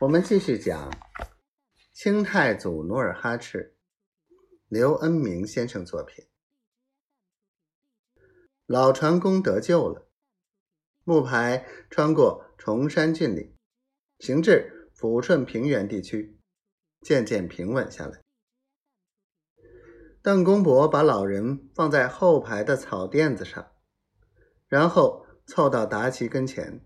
[0.00, 0.90] 我们继续讲
[1.92, 3.76] 清太祖努尔哈赤，
[4.66, 6.26] 刘恩明先生作品。
[8.64, 10.08] 老船工得救了，
[11.04, 13.54] 木牌穿过崇山峻岭，
[14.20, 16.40] 行至抚顺平原地区，
[17.02, 18.22] 渐渐平稳下来。
[20.22, 23.70] 邓公伯把老人放在后排的草垫子上，
[24.66, 26.80] 然后凑到达奇跟前，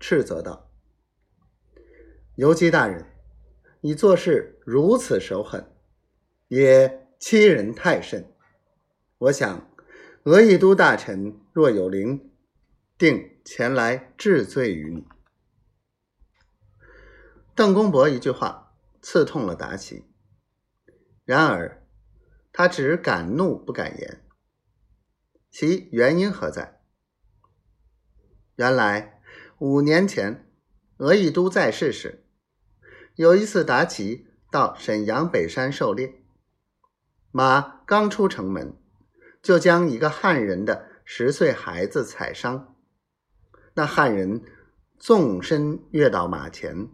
[0.00, 0.70] 斥责道。
[2.36, 3.06] 游击大人，
[3.80, 5.72] 你做事如此手狠，
[6.48, 8.28] 也欺人太甚。
[9.18, 9.70] 我想，
[10.24, 12.32] 俄亦都大臣若有灵，
[12.98, 15.06] 定前来治罪于你。
[17.54, 20.04] 邓公伯一句话刺痛了达奇，
[21.24, 21.86] 然而
[22.52, 24.24] 他只敢怒不敢言。
[25.52, 26.80] 其原因何在？
[28.56, 29.22] 原来
[29.60, 30.50] 五年前，
[30.96, 32.22] 俄亦都在世时。
[33.16, 36.24] 有一次，达奇到沈阳北山狩猎，
[37.30, 38.76] 马刚出城门，
[39.40, 42.74] 就将一个汉人的十岁孩子踩伤。
[43.74, 44.42] 那汉人
[44.98, 46.88] 纵身跃到马前，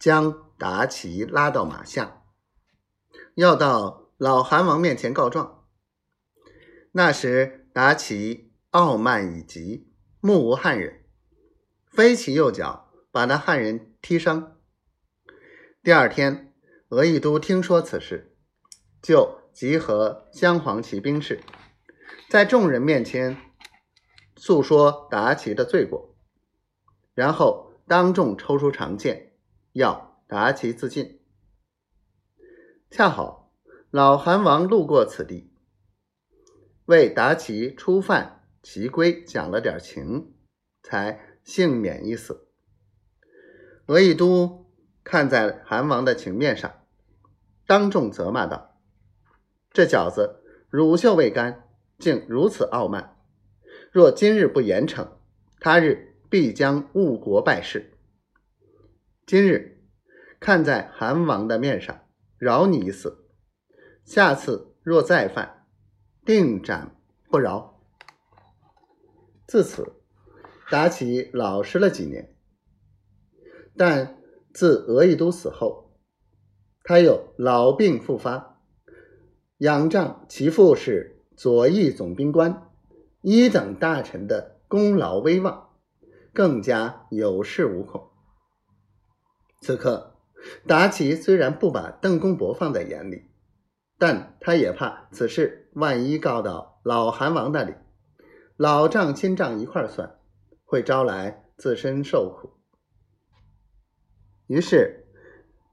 [0.00, 2.22] 将达奇拉到马下，
[3.36, 5.64] 要到老韩王面前告状。
[6.90, 11.04] 那时达奇傲慢已极，目无汉人，
[11.86, 14.56] 飞起右脚，把那汉人踢伤。
[15.84, 16.54] 第二天，
[16.90, 18.36] 俄亦都听说此事，
[19.02, 21.40] 就集合镶黄旗兵士，
[22.30, 23.36] 在众人面前
[24.36, 26.14] 诉说达奇的罪过，
[27.14, 29.32] 然后当众抽出长剑，
[29.72, 31.20] 要达奇自尽。
[32.88, 33.52] 恰好
[33.90, 35.52] 老韩王路过此地，
[36.84, 40.32] 为达奇初犯其规讲了点情，
[40.80, 42.46] 才幸免一死。
[43.86, 44.61] 俄亦都。
[45.04, 46.72] 看在韩王的情面上，
[47.66, 48.78] 当众责骂道
[49.72, 53.16] ：“这小子乳臭未干，竟如此傲慢。
[53.90, 55.08] 若今日不严惩，
[55.58, 57.98] 他日必将误国败事。
[59.26, 59.82] 今日
[60.38, 62.06] 看在韩王的面上，
[62.38, 63.26] 饶你一死。
[64.04, 65.66] 下次若再犯，
[66.24, 66.94] 定斩
[67.28, 67.82] 不饶。”
[69.48, 69.96] 自此，
[70.70, 72.34] 达奇老实了几年，
[73.76, 74.21] 但。
[74.52, 75.92] 自俄亦都死后，
[76.84, 78.60] 他又老病复发，
[79.58, 82.70] 仰仗其父是左翼总兵官、
[83.22, 85.70] 一等大臣的功劳威望，
[86.32, 88.10] 更加有恃无恐。
[89.60, 90.16] 此刻，
[90.66, 93.30] 达奇虽然不把邓公伯放在眼里，
[93.98, 97.74] 但他也怕此事万一告到老韩王那里，
[98.56, 100.18] 老账新账一块算，
[100.64, 102.61] 会招来自身受苦。
[104.52, 105.06] 于是，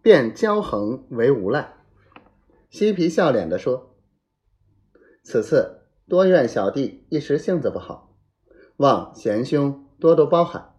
[0.01, 1.73] 便骄横为无赖，
[2.69, 3.93] 嬉皮笑脸的说
[5.21, 8.15] ：“此次多怨小弟一时性子不好，
[8.77, 10.73] 望贤兄多多包涵。”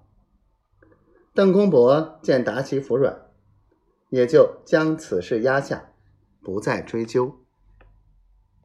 [1.35, 3.27] 邓公伯见达奇服软，
[4.09, 5.93] 也就将此事压下，
[6.41, 7.40] 不再追究。